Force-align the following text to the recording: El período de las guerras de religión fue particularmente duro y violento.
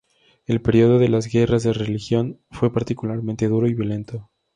El 0.47 0.63
período 0.63 0.97
de 0.97 1.09
las 1.09 1.27
guerras 1.27 1.61
de 1.61 1.73
religión 1.73 2.39
fue 2.49 2.73
particularmente 2.73 3.47
duro 3.47 3.67
y 3.67 3.75
violento. 3.75 4.31